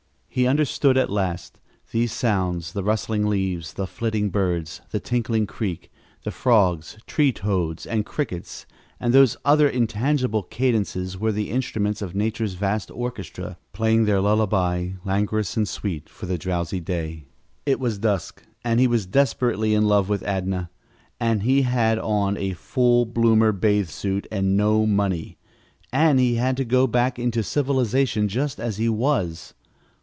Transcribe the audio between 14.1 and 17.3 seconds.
lullaby, languorous and sweet, for the drowsy day.